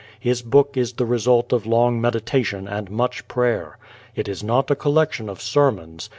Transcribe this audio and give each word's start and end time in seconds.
His 0.19 0.41
book 0.41 0.75
is 0.77 0.93
the 0.93 1.05
result 1.05 1.53
of 1.53 1.67
long 1.67 2.01
meditation 2.01 2.67
and 2.67 2.89
much 2.89 3.27
prayer. 3.27 3.77
It 4.15 4.27
is 4.27 4.43
not 4.43 4.71
a 4.71 4.75
collection 4.75 5.29
of 5.29 5.39
sermons. 5.39 6.09